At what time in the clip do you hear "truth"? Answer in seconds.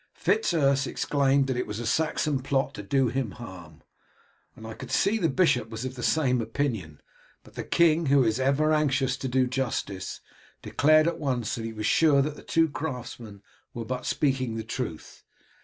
14.63-15.23